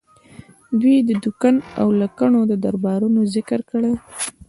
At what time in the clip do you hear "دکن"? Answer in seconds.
1.25-1.55